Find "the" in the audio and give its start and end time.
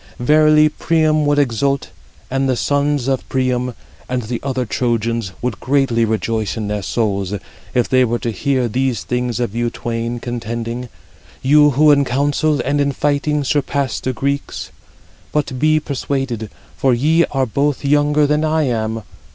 2.49-2.55, 4.23-4.39, 13.99-14.11